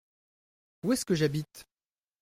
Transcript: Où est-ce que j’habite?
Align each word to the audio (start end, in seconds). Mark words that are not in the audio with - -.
Où 0.81 0.93
est-ce 0.93 1.05
que 1.05 1.13
j’habite? 1.13 1.67